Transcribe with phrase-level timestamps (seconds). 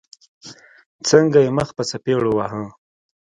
[1.09, 2.63] څنګه يې مخ په څپېړو واهه.